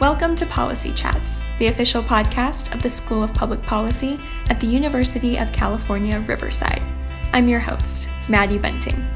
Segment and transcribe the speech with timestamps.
[0.00, 4.18] Welcome to Policy Chats, the official podcast of the School of Public Policy
[4.48, 6.84] at the University of California, Riverside.
[7.32, 9.06] I'm your host, Maddie Bunting.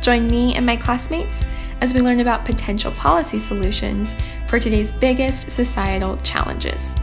[0.00, 1.44] Join me and my classmates
[1.80, 4.14] as we learn about potential policy solutions
[4.46, 6.94] for today's biggest societal challenges.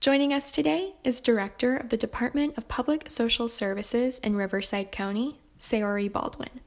[0.00, 5.40] Joining us today is Director of the Department of Public Social Services in Riverside County,
[5.58, 6.60] Sayori Baldwin.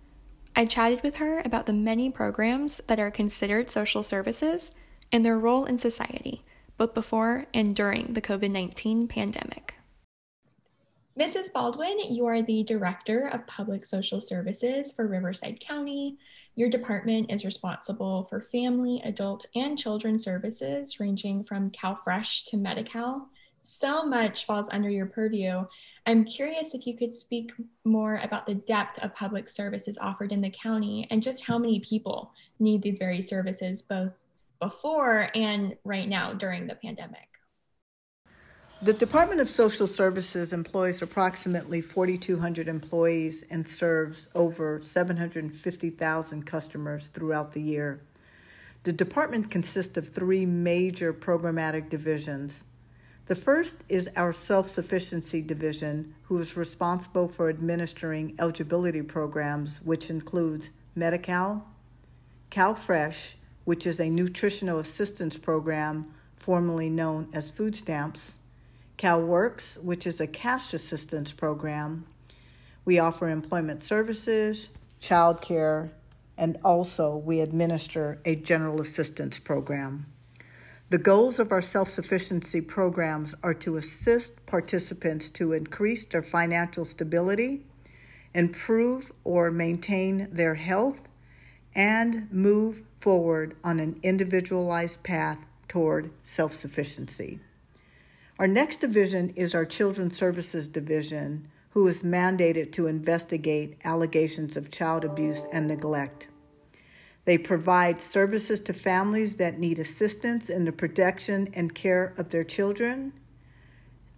[0.55, 4.73] I chatted with her about the many programs that are considered social services
[5.11, 6.43] and their role in society,
[6.77, 9.75] both before and during the COVID 19 pandemic.
[11.19, 11.51] Mrs.
[11.53, 16.17] Baldwin, you are the Director of Public Social Services for Riverside County.
[16.55, 22.83] Your department is responsible for family, adult, and children services ranging from CalFresh to Medi
[22.83, 23.29] Cal.
[23.61, 25.65] So much falls under your purview.
[26.07, 27.53] I'm curious if you could speak
[27.85, 31.79] more about the depth of public services offered in the county and just how many
[31.79, 34.11] people need these very services both
[34.59, 37.27] before and right now during the pandemic.
[38.81, 47.51] The Department of Social Services employs approximately 4,200 employees and serves over 750,000 customers throughout
[47.51, 48.01] the year.
[48.81, 52.69] The department consists of three major programmatic divisions
[53.25, 60.09] the first is our self sufficiency division, who is responsible for administering eligibility programs, which
[60.09, 61.65] includes Medi Cal,
[62.49, 68.39] CalFresh, which is a nutritional assistance program formerly known as food stamps,
[68.97, 72.05] CalWorks, which is a cash assistance program.
[72.83, 74.69] We offer employment services,
[74.99, 75.91] childcare,
[76.37, 80.07] and also we administer a general assistance program.
[80.91, 86.83] The goals of our self sufficiency programs are to assist participants to increase their financial
[86.83, 87.65] stability,
[88.33, 91.07] improve or maintain their health,
[91.73, 95.37] and move forward on an individualized path
[95.69, 97.39] toward self sufficiency.
[98.37, 104.71] Our next division is our Children's Services Division, who is mandated to investigate allegations of
[104.71, 106.27] child abuse and neglect.
[107.25, 112.43] They provide services to families that need assistance in the protection and care of their
[112.43, 113.13] children,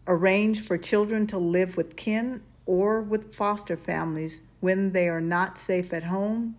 [0.07, 5.57] arrange for children to live with kin or with foster families when they are not
[5.57, 6.55] safe at home,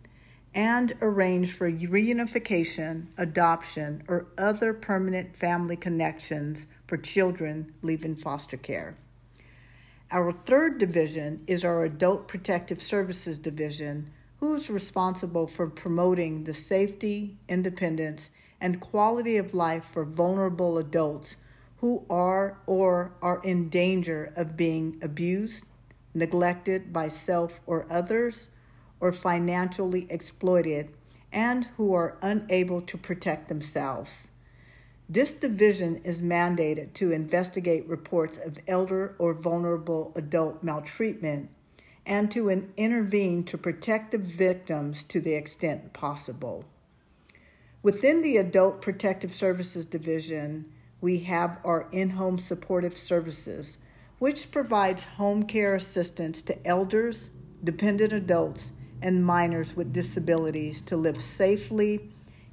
[0.54, 8.96] and arrange for reunification, adoption, or other permanent family connections for children leaving foster care.
[10.10, 14.10] Our third division is our Adult Protective Services Division,
[14.44, 18.28] who's responsible for promoting the safety, independence,
[18.60, 21.38] and quality of life for vulnerable adults
[21.78, 25.64] who are or are in danger of being abused,
[26.12, 28.50] neglected by self or others,
[29.00, 30.92] or financially exploited,
[31.32, 34.30] and who are unable to protect themselves.
[35.08, 41.48] This division is mandated to investigate reports of elder or vulnerable adult maltreatment
[42.06, 46.64] and to intervene to protect the victims to the extent possible.
[47.82, 50.66] Within the Adult Protective Services Division,
[51.00, 53.78] we have our in home supportive services,
[54.18, 57.30] which provides home care assistance to elders,
[57.62, 58.72] dependent adults,
[59.02, 62.10] and minors with disabilities to live safely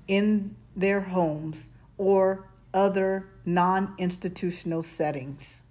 [0.07, 5.61] in their homes or other non institutional settings.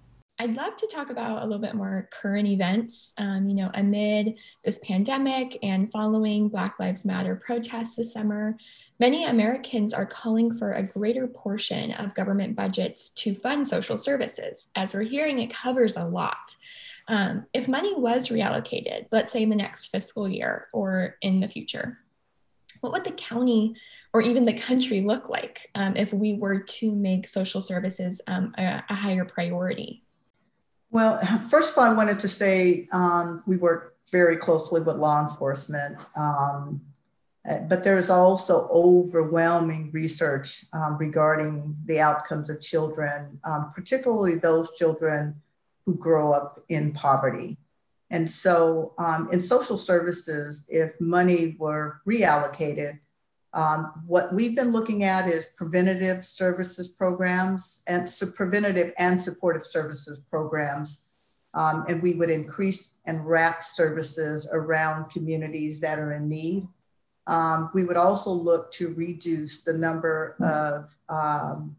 [0.41, 3.13] I'd love to talk about a little bit more current events.
[3.19, 8.57] Um, you know, amid this pandemic and following Black Lives Matter protests this summer,
[8.99, 14.69] many Americans are calling for a greater portion of government budgets to fund social services.
[14.75, 16.55] As we're hearing, it covers a lot.
[17.07, 21.49] Um, if money was reallocated, let's say in the next fiscal year or in the
[21.49, 21.99] future,
[22.79, 23.75] what would the county
[24.11, 28.55] or even the country look like um, if we were to make social services um,
[28.57, 30.01] a, a higher priority?
[30.91, 31.17] Well,
[31.49, 36.05] first of all, I wanted to say um, we work very closely with law enforcement,
[36.17, 36.81] um,
[37.45, 45.41] but there's also overwhelming research um, regarding the outcomes of children, um, particularly those children
[45.85, 47.57] who grow up in poverty.
[48.09, 52.99] And so, um, in social services, if money were reallocated,
[53.53, 59.67] um, what we've been looking at is preventative services programs and so preventative and supportive
[59.67, 61.07] services programs.
[61.53, 66.65] Um, and we would increase and wrap services around communities that are in need.
[67.27, 71.75] Um, we would also look to reduce the number of um,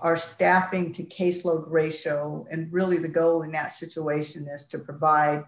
[0.00, 2.46] our staffing to caseload ratio.
[2.50, 5.44] And really, the goal in that situation is to provide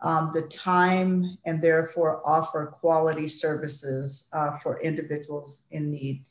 [0.00, 6.24] um, the time and therefore offer quality services uh, for individuals in need.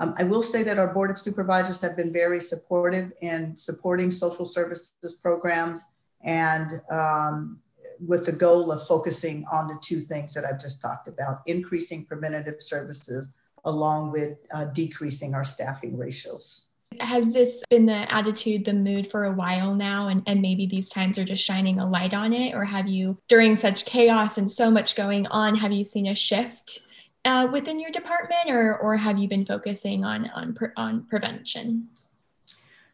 [0.00, 4.10] Um, I will say that our Board of Supervisors have been very supportive in supporting
[4.10, 5.88] social services programs
[6.22, 7.60] and um,
[8.04, 12.04] with the goal of focusing on the two things that I've just talked about increasing
[12.04, 13.34] preventative services
[13.64, 16.68] along with uh, decreasing our staffing ratios.
[17.00, 20.88] Has this been the attitude, the mood for a while now, and, and maybe these
[20.88, 22.54] times are just shining a light on it?
[22.54, 26.14] Or have you, during such chaos and so much going on, have you seen a
[26.14, 26.80] shift
[27.24, 31.88] uh, within your department, or, or have you been focusing on, on, on prevention?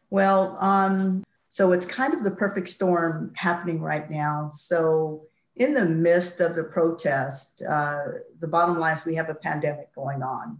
[0.09, 4.49] Well, um, so it's kind of the perfect storm happening right now.
[4.53, 5.23] So,
[5.57, 8.03] in the midst of the protest, uh,
[8.39, 10.59] the bottom line is we have a pandemic going on.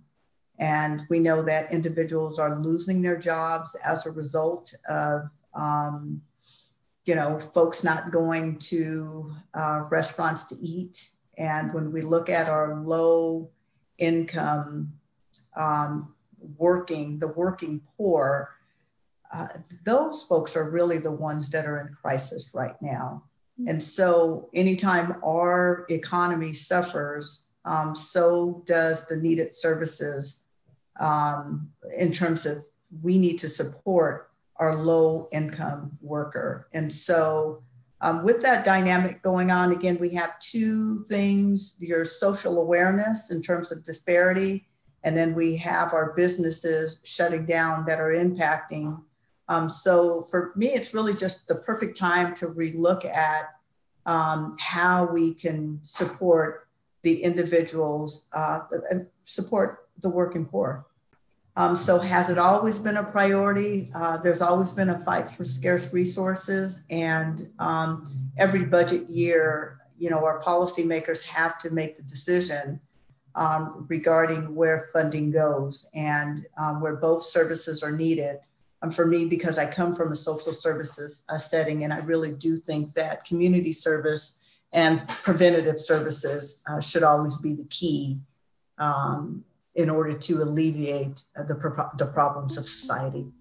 [0.62, 5.24] And we know that individuals are losing their jobs as a result of,
[5.56, 6.22] um,
[7.06, 11.10] you know, folks not going to uh, restaurants to eat.
[11.36, 13.50] And when we look at our low
[13.98, 14.94] income
[15.56, 16.14] um,
[16.58, 18.52] working, the working poor,
[19.34, 19.48] uh,
[19.84, 23.24] those folks are really the ones that are in crisis right now.
[23.60, 23.70] Mm-hmm.
[23.70, 30.41] And so, anytime our economy suffers, um, so does the needed services
[31.02, 32.64] um, in terms of
[33.02, 36.68] we need to support our low income worker.
[36.72, 37.64] And so,
[38.00, 43.42] um, with that dynamic going on, again, we have two things your social awareness in
[43.42, 44.68] terms of disparity,
[45.04, 49.02] and then we have our businesses shutting down that are impacting.
[49.48, 53.50] Um, so, for me, it's really just the perfect time to relook at
[54.06, 56.68] um, how we can support
[57.04, 58.62] the individuals, uh,
[59.24, 60.86] support the working poor.
[61.56, 63.92] Um, so, has it always been a priority?
[63.94, 70.10] Uh, there's always been a fight for scarce resources, and um, every budget year, you
[70.10, 72.80] know, our policymakers have to make the decision
[73.36, 78.40] um, regarding where funding goes and um, where both services are needed.
[78.84, 82.34] Um, for me, because I come from a social services uh, setting, and I really
[82.34, 84.40] do think that community service
[84.74, 88.20] and preventative services uh, should always be the key
[88.78, 89.44] um,
[89.76, 91.56] in order to alleviate uh, the,
[91.98, 93.32] the problems of society.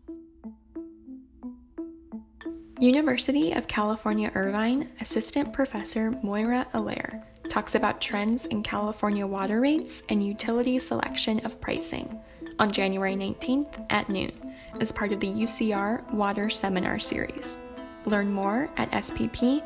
[2.79, 10.03] University of California Irvine Assistant Professor Maura Allaire talks about trends in California water rates
[10.09, 12.19] and utility selection of pricing
[12.59, 14.33] on January 19th at noon
[14.81, 17.59] as part of the UCR Water Seminar Series.
[18.07, 19.63] Learn more at spp.ucr.edu.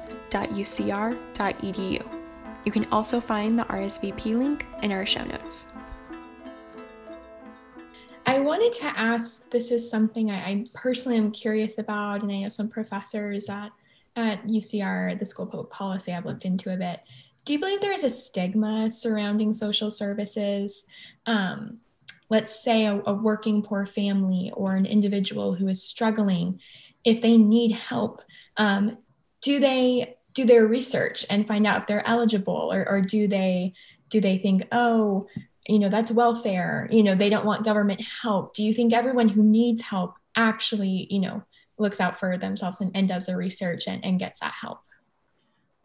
[2.64, 5.66] You can also find the RSVP link in our show notes.
[8.34, 12.40] I wanted to ask this is something I, I, personally am curious about, and I
[12.40, 13.70] know some professors at,
[14.16, 16.98] at UCR, the School of Public Policy, I've looked into a bit.
[17.44, 20.84] Do you believe there is a stigma surrounding social services?
[21.26, 21.78] Um,
[22.28, 26.60] let's say a, a working poor family or an individual who is struggling,
[27.04, 28.20] if they need help,
[28.56, 28.98] um,
[29.42, 33.74] do they do their research and find out if they're eligible, or, or do they
[34.10, 35.28] do they think, oh,
[35.66, 38.54] you know that's welfare you know they don't want government help.
[38.54, 41.42] Do you think everyone who needs help actually you know
[41.78, 44.80] looks out for themselves and, and does the research and, and gets that help?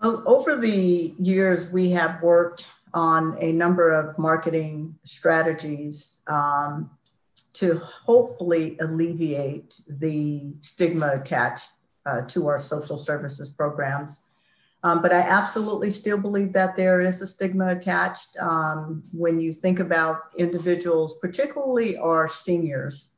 [0.02, 6.90] Well, over the years we have worked on a number of marketing strategies um,
[7.54, 11.72] to hopefully alleviate the stigma attached
[12.06, 14.24] uh, to our social services programs
[14.84, 19.52] um, but I absolutely still believe that there is a stigma attached um, when you
[19.52, 23.18] think about individuals, particularly our seniors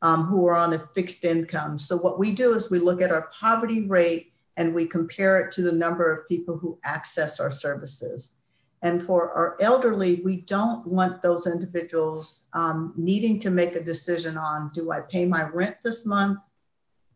[0.00, 1.78] um, who are on a fixed income.
[1.78, 5.52] So, what we do is we look at our poverty rate and we compare it
[5.52, 8.38] to the number of people who access our services.
[8.82, 14.36] And for our elderly, we don't want those individuals um, needing to make a decision
[14.36, 16.40] on do I pay my rent this month?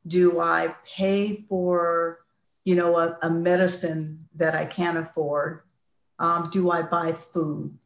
[0.07, 2.21] Do I pay for
[2.66, 5.62] you know, a, a medicine that I can't afford?
[6.18, 7.78] Um, do I buy food?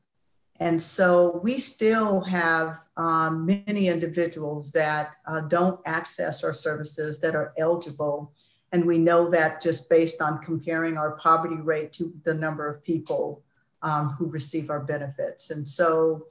[0.59, 7.37] And so we still have um, many individuals that uh, don't access our services that
[7.37, 8.33] are eligible.
[8.73, 12.83] And we know that just based on comparing our poverty rate to the number of
[12.83, 13.43] people
[13.83, 15.51] um, who receive our benefits.
[15.51, 16.27] And so,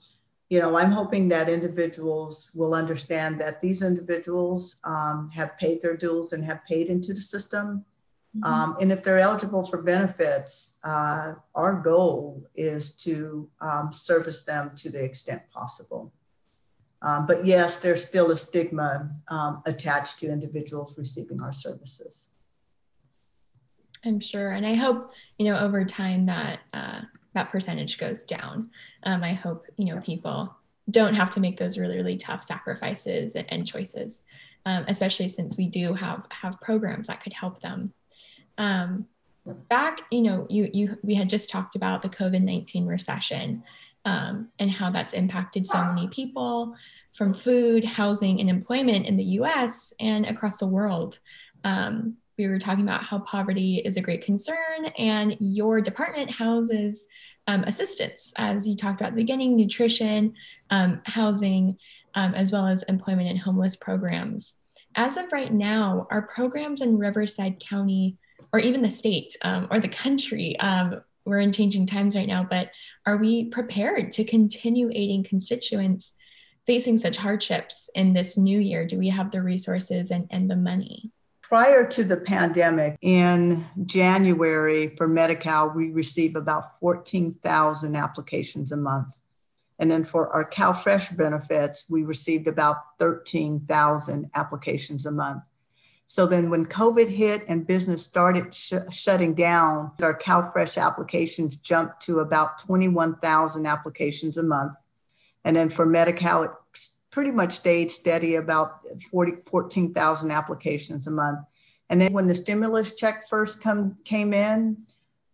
[0.50, 5.98] you know, I'm hoping that individuals will understand that these individuals um, have paid their
[5.98, 7.86] dues and have paid into the system
[8.38, 8.44] Mm-hmm.
[8.44, 14.72] Um, and if they're eligible for benefits, uh, our goal is to um, service them
[14.76, 16.14] to the extent possible.
[17.02, 22.32] Um, but yes, there's still a stigma um, attached to individuals receiving our services.
[24.06, 24.52] I'm sure.
[24.52, 27.02] And I hope, you know, over time that uh,
[27.34, 28.70] that percentage goes down.
[29.04, 30.56] Um, I hope, you know, people
[30.92, 34.24] don't have to make those really, really tough sacrifices and, and choices,
[34.66, 37.94] um, especially since we do have have programs that could help them.
[38.60, 39.08] Um,
[39.70, 43.64] back, you know, you you we had just talked about the COVID nineteen recession
[44.06, 46.76] um, and how that's impacted so many people
[47.14, 49.94] from food, housing, and employment in the U.S.
[50.00, 51.20] and across the world.
[51.64, 57.06] Um, we were talking about how poverty is a great concern, and your department houses
[57.48, 60.36] um, assistance, as you talked about at the beginning, nutrition,
[60.70, 61.78] um, housing,
[62.14, 64.56] um, as well as employment and homeless programs.
[64.96, 68.18] As of right now, our programs in Riverside County,
[68.54, 72.46] or even the state um, or the country, um, we're in changing times right now,
[72.50, 72.72] but
[73.06, 76.16] are we prepared to continue aiding constituents
[76.66, 78.86] facing such hardships in this new year?
[78.86, 81.12] Do we have the resources and, and the money?
[81.42, 88.78] Prior to the pandemic, in January for Medi Cal, we receive about 14,000 applications a
[88.78, 89.22] month.
[89.80, 95.42] And then for our CalFresh benefits, we received about 13,000 applications a month.
[96.10, 102.02] So then when COVID hit and business started sh- shutting down, our CalFresh applications jumped
[102.08, 104.76] to about 21,000 applications a month.
[105.46, 106.52] And then for Medi-Cal, it
[107.12, 108.80] pretty much stayed steady about
[109.12, 111.42] 40, 14,000 applications a month.
[111.92, 114.78] And then when the stimulus check first come, came in,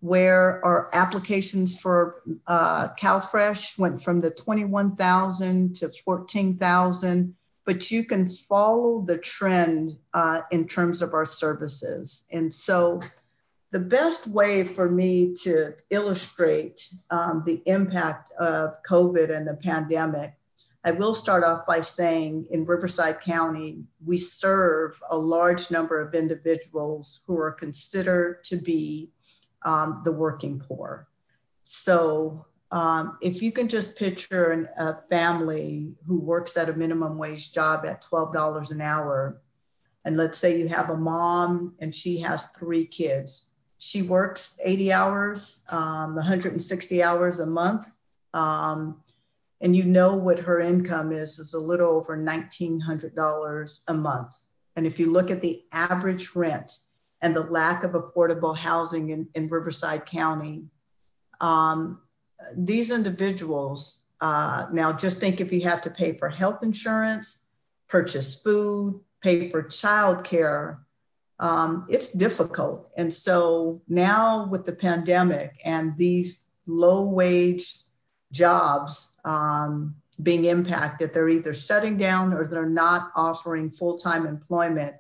[0.02, 7.34] where our applications for uh, CalFresh went from the 21,000 to 14,000,
[7.66, 12.26] but you can follow the trend uh, in terms of our services.
[12.32, 13.02] And so
[13.72, 20.36] the best way for me to illustrate um, the impact of COVID and the pandemic
[20.86, 26.14] I will start off by saying in Riverside County, we serve a large number of
[26.14, 29.10] individuals who are considered to be
[29.64, 31.08] um, the working poor.
[31.64, 32.46] So
[32.76, 37.54] um, if you can just picture an, a family who works at a minimum wage
[37.54, 39.42] job at $12 an hour,
[40.04, 43.54] and let's say you have a mom and she has three kids.
[43.78, 47.88] She works 80 hours, um, 160 hours a month.
[48.34, 49.02] Um,
[49.62, 54.36] and you know what her income is is a little over $1900 a month
[54.76, 56.80] and if you look at the average rent
[57.22, 60.68] and the lack of affordable housing in, in riverside county
[61.40, 62.02] um,
[62.56, 67.46] these individuals uh, now just think if you have to pay for health insurance
[67.88, 70.80] purchase food pay for childcare
[71.40, 77.74] um, it's difficult and so now with the pandemic and these low wage
[78.32, 81.14] jobs um, being impacted.
[81.14, 84.96] They're either shutting down or they're not offering full time employment.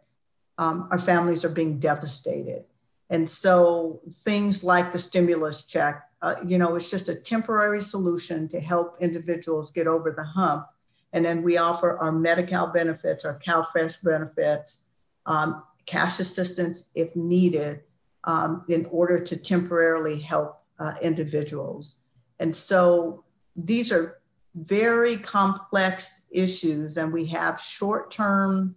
[0.58, 2.66] Um, our families are being devastated.
[3.10, 8.48] And so things like the stimulus check, uh, you know, it's just a temporary solution
[8.48, 10.66] to help individuals get over the hump.
[11.14, 14.88] And then we offer our Medi-Cal benefits, our CalFresh benefits,
[15.28, 17.82] um, cash assistance if needed
[18.24, 21.98] um, in order to temporarily help uh, individuals.
[22.40, 23.24] And so
[23.56, 24.18] these are
[24.56, 28.76] very complex issues, and we have short term,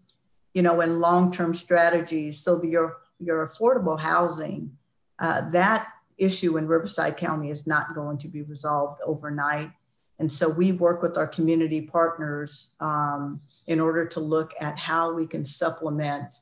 [0.52, 2.40] you know, and long term strategies.
[2.40, 4.76] So your your affordable housing,
[5.18, 5.88] uh, that
[6.18, 9.70] issue in Riverside County is not going to be resolved overnight.
[10.18, 15.12] And so we work with our community partners um, in order to look at how
[15.12, 16.34] we can supplement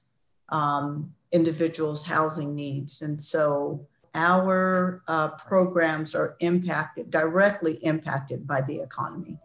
[0.48, 3.02] um, individuals' housing needs.
[3.02, 9.38] And so our uh, programs are impacted, directly impacted by the economy.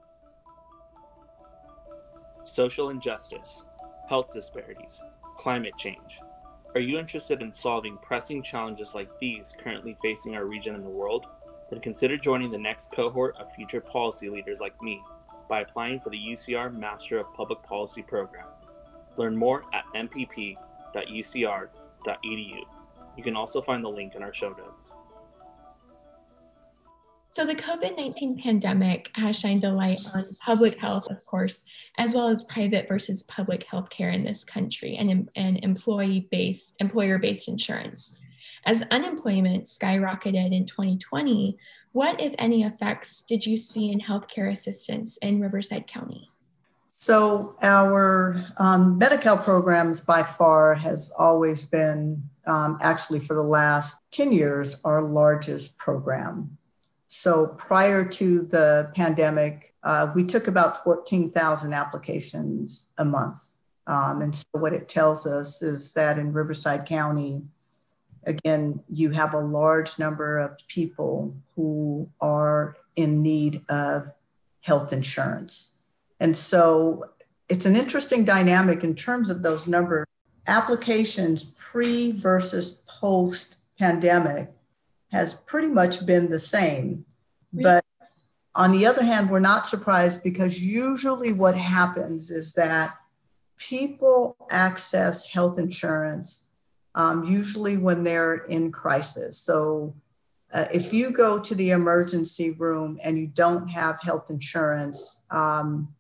[2.46, 3.66] Social injustice,
[4.08, 5.02] health disparities,
[5.38, 6.20] climate change.
[6.74, 10.90] Are you interested in solving pressing challenges like these currently facing our region and the
[10.90, 11.28] world?
[11.70, 15.02] Then consider joining the next cohort of future policy leaders like me
[15.50, 18.48] by applying for the UCR Master of Public Policy program.
[19.18, 20.58] Learn more at mpp.ucr.edu.
[23.18, 24.94] You can also find the link in our show notes.
[27.34, 31.62] So, the COVID 19 pandemic has shined a light on public health, of course,
[31.98, 36.76] as well as private versus public health care in this country and, and employee based,
[36.80, 38.22] employer based insurance.
[38.66, 41.58] As unemployment skyrocketed in 2020,
[41.94, 46.28] what, if any, effects did you see in healthcare assistance in Riverside County?
[46.92, 54.02] So, our um, Medi-Cal programs by far has always been um, actually for the last
[54.12, 56.58] 10 years, our largest program.
[57.14, 63.50] So prior to the pandemic, uh, we took about 14,000 applications a month.
[63.86, 67.44] Um, and so what it tells us is that in Riverside County,
[68.24, 74.10] again, you have a large number of people who are in need of
[74.62, 75.74] health insurance.
[76.22, 77.10] And so
[77.50, 80.08] it's an interesting dynamic in terms of those numbers.
[80.48, 84.54] Applications pre versus post pandemic
[85.12, 87.06] has pretty much been the same.
[87.54, 87.84] But
[88.56, 92.96] on the other hand, we're not surprised because usually what happens is that
[93.58, 96.52] people access health insurance
[96.96, 99.38] um, usually when they're in crisis.
[99.38, 99.96] So
[100.54, 105.94] uh, if you go to the emergency room and you don't have health insurance, um,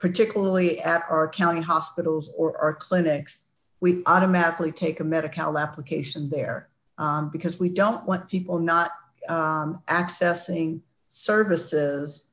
[0.00, 3.46] particularly at our county hospitals or our clinics,
[3.80, 8.90] we automatically take a Medi-Cal application there um, because we don't want people not
[9.28, 12.26] um, accessing services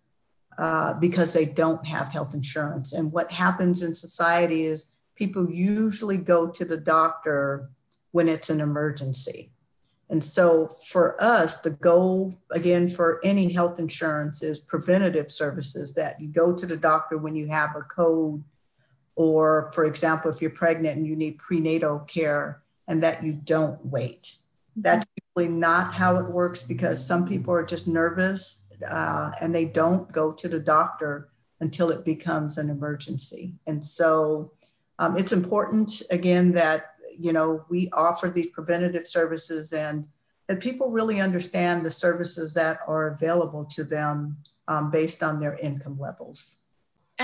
[0.58, 2.94] uh, because they don't have health insurance.
[2.94, 7.70] And what happens in society is people usually go to the doctor
[8.12, 9.51] when it's an emergency.
[10.10, 16.20] And so for us, the goal, again, for any health insurance is preventative services that
[16.20, 18.44] you go to the doctor when you have a cold,
[19.15, 23.84] or for example, if you're pregnant and you need prenatal care, and that you don't
[23.86, 24.34] wait.
[24.75, 29.66] That's usually not how it works because some people are just nervous uh, and they
[29.66, 33.54] don't go to the doctor until it becomes an emergency.
[33.68, 34.54] And so
[34.98, 40.08] um, it's important, again, that you know, we offer these preventative services and
[40.48, 44.38] that people really understand the services that are available to them
[44.68, 46.62] um, based on their income levels.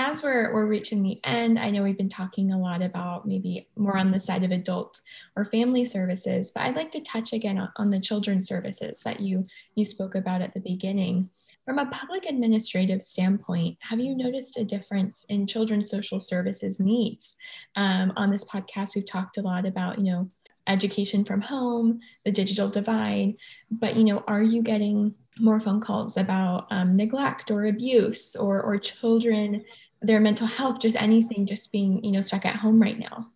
[0.00, 3.66] As we're, we're reaching the end, I know we've been talking a lot about maybe
[3.74, 5.00] more on the side of adult
[5.34, 9.44] or family services, but I'd like to touch again on, the children's services that you,
[9.74, 11.28] you spoke about at the beginning.
[11.64, 17.34] From a public administrative standpoint, have you noticed a difference in children's social services needs?
[17.74, 20.30] Um, on this podcast, we've talked a lot about, you know,
[20.68, 23.34] education from home, the digital divide,
[23.68, 28.62] but, you know, are you getting more phone calls about um, neglect or abuse or,
[28.62, 29.64] or children,
[30.00, 33.28] their mental health, just anything just being, you know, stuck at home right now?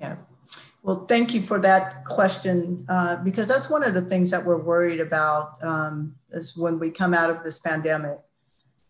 [0.00, 0.16] Yeah,
[0.84, 4.62] well, thank you for that question uh, because that's one of the things that we're
[4.62, 8.18] worried about um, is when we come out of this pandemic.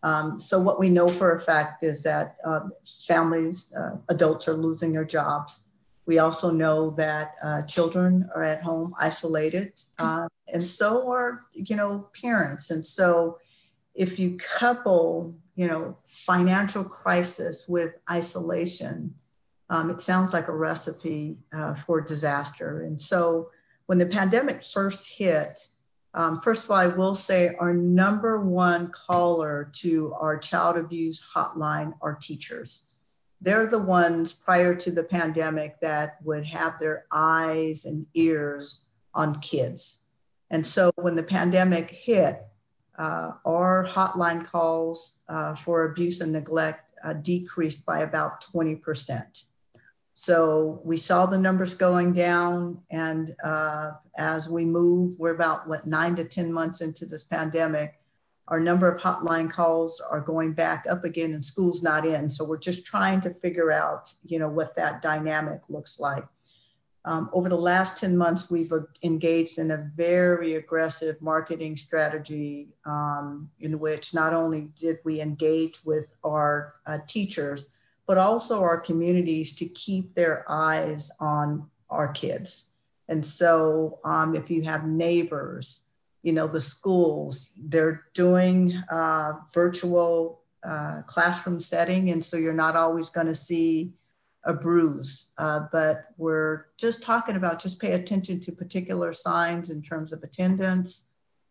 [0.03, 2.67] Um, so, what we know for a fact is that uh,
[3.07, 5.69] families, uh, adults are losing their jobs.
[6.05, 11.77] We also know that uh, children are at home isolated, uh, and so are you
[11.77, 12.71] know parents.
[12.71, 13.39] And so,
[13.93, 19.13] if you couple you know financial crisis with isolation,
[19.69, 22.81] um, it sounds like a recipe uh, for disaster.
[22.83, 23.49] And so
[23.85, 25.59] when the pandemic first hit,
[26.13, 31.21] um, first of all, I will say our number one caller to our child abuse
[31.35, 32.91] hotline are teachers.
[33.41, 39.41] They're the ones prior to the pandemic that would have their eyes and ears on
[39.41, 40.03] kids.
[40.49, 42.41] And so when the pandemic hit,
[42.97, 49.43] uh, our hotline calls uh, for abuse and neglect uh, decreased by about 20%.
[50.13, 52.81] So we saw the numbers going down.
[52.89, 57.99] And uh, as we move, we're about what nine to 10 months into this pandemic.
[58.47, 62.29] Our number of hotline calls are going back up again and school's not in.
[62.29, 66.23] So we're just trying to figure out, you know, what that dynamic looks like.
[67.07, 73.51] Um, over the last 10 months, we've engaged in a very aggressive marketing strategy um,
[73.59, 79.55] in which not only did we engage with our uh, teachers, but also our communities
[79.57, 82.71] to keep their eyes on our kids.
[83.07, 85.85] And so, um, if you have neighbors,
[86.23, 92.09] you know, the schools, they're doing uh, virtual uh, classroom setting.
[92.09, 93.93] And so, you're not always going to see
[94.45, 95.31] a bruise.
[95.37, 100.23] Uh, but we're just talking about just pay attention to particular signs in terms of
[100.23, 101.09] attendance.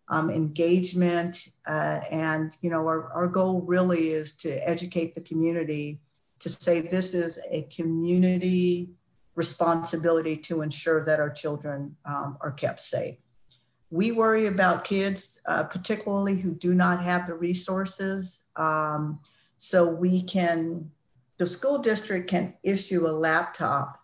[0.08, 5.98] Um, engagement uh, and you know our, our goal really is to educate the community
[6.40, 8.90] to say this is a community
[9.34, 13.16] responsibility to ensure that our children um, are kept safe.
[13.90, 18.44] We worry about kids, uh, particularly who do not have the resources.
[18.56, 19.20] Um,
[19.58, 20.90] so we can,
[21.38, 24.00] the school district can issue a laptop,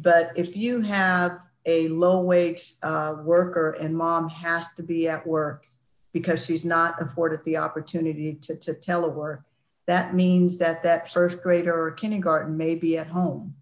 [0.00, 5.26] but if you have a low wage uh, worker and mom has to be at
[5.26, 5.66] work
[6.12, 9.42] because she's not afforded the opportunity to, to telework,
[9.86, 13.54] that means that that first grader or kindergarten may be at home,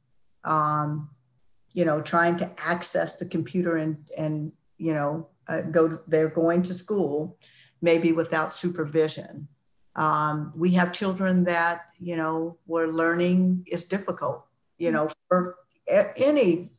[0.45, 1.11] um,
[1.73, 6.63] you know, trying to access the computer and, and you know, uh, go they're going
[6.63, 7.37] to school,
[7.83, 9.49] maybe without supervision.
[9.97, 14.45] Um, we have children that, you know, where learning is difficult,
[14.79, 15.57] you know, for
[15.89, 16.73] any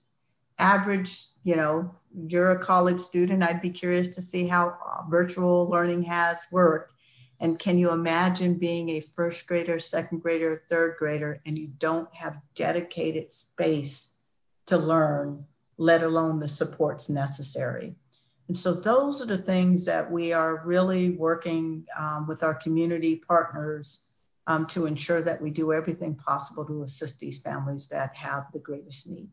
[0.59, 1.95] average, you know,
[2.27, 6.93] you're a college student, I'd be curious to see how uh, virtual learning has worked.
[7.39, 12.13] And can you imagine being a first grader, second grader, third grader, and you don't
[12.15, 14.15] have dedicated space
[14.67, 15.45] to learn,
[15.77, 17.95] let alone the supports necessary?
[18.47, 23.23] And so those are the things that we are really working um, with our community
[23.27, 24.05] partners
[24.47, 28.59] um, to ensure that we do everything possible to assist these families that have the
[28.59, 29.29] greatest need.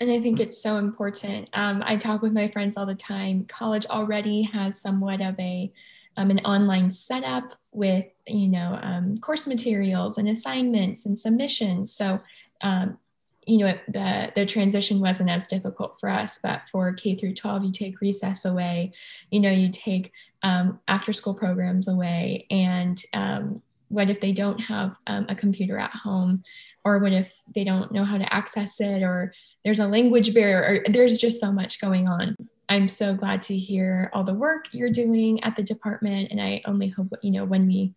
[0.00, 1.48] And I think it's so important.
[1.54, 3.44] Um, I talk with my friends all the time.
[3.44, 5.72] College already has somewhat of a
[6.18, 11.94] um, an online setup with you know um, course materials and assignments and submissions.
[11.94, 12.20] So
[12.62, 12.98] um,
[13.46, 17.64] you know the the transition wasn't as difficult for us, but for K through 12,
[17.64, 18.92] you take recess away.
[19.30, 24.58] You know you take um, after school programs away, and um, what if they don't
[24.58, 26.42] have a computer at home,
[26.84, 29.32] or what if they don't know how to access it, or
[29.64, 32.36] there's a language barrier, or there's just so much going on.
[32.68, 36.30] I'm so glad to hear all the work you're doing at the department.
[36.30, 37.94] And I only hope, you know, when we,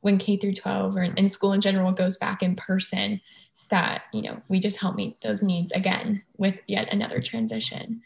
[0.00, 3.20] when K through 12 or in school in general goes back in person,
[3.72, 8.02] that, you know, we just help meet those needs again with yet another transition.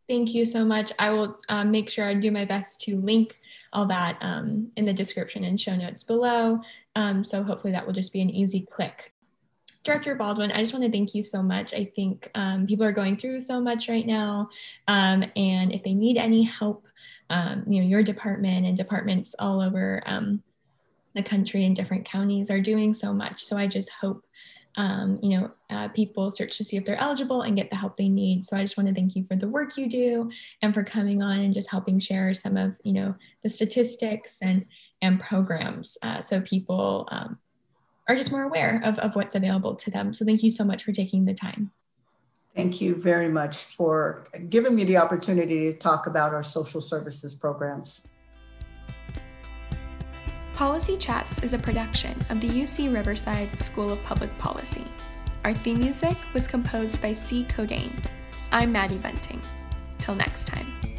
[0.07, 0.93] Thank you so much.
[0.99, 3.35] I will uh, make sure I do my best to link
[3.73, 6.61] all that um, in the description and show notes below.
[6.95, 9.14] Um, so hopefully that will just be an easy click.
[9.85, 11.75] Director Baldwin, I just want to thank you so much.
[11.75, 14.49] I think um, people are going through so much right now.
[14.89, 16.87] Um, and if they need any help,
[17.29, 20.43] um, you know, your department and departments all over um,
[21.15, 23.45] the country and different counties are doing so much.
[23.45, 24.23] So I just hope
[24.77, 27.97] um, you know, uh, people search to see if they're eligible and get the help
[27.97, 28.45] they need.
[28.45, 30.31] So I just want to thank you for the work you do
[30.63, 34.67] and for coming on and just helping share some of, you know, the statistics and
[35.03, 37.39] and programs uh, so people um,
[38.09, 40.13] are just more aware of, of what's available to them.
[40.13, 41.71] So thank you so much for taking the time.
[42.55, 47.35] Thank you very much for giving me the opportunity to talk about our social services
[47.35, 48.07] programs.
[50.53, 54.87] Policy Chats is a production of the UC Riverside School of Public Policy.
[55.43, 57.45] Our theme music was composed by C.
[57.49, 57.91] Codain.
[58.53, 59.41] I'm Maddie Bunting.
[59.99, 60.94] Till next time.